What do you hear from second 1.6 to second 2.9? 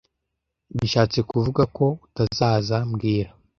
ko utazaza